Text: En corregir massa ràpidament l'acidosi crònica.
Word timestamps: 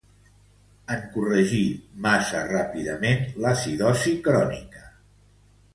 En 0.95 1.03
corregir 1.17 1.61
massa 2.07 2.41
ràpidament 2.49 3.23
l'acidosi 3.45 4.17
crònica. 4.29 4.93